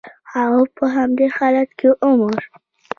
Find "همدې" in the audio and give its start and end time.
0.95-1.27